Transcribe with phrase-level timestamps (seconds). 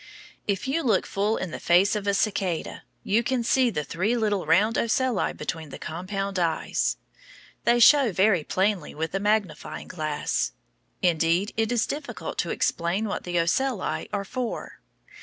[0.47, 4.17] If you look full in the face of a cicada, you can see the three
[4.17, 6.97] little round ocelli between the compound eyes.
[7.65, 10.53] They show very plainly with a magnifying glass.
[11.03, 14.81] Indeed, it is difficult to explain what the ocelli are for.